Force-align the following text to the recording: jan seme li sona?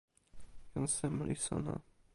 jan 0.73 0.85
seme 0.97 1.23
li 1.29 1.37
sona? 1.45 1.75